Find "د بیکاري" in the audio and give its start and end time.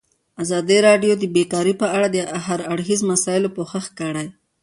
1.17-1.73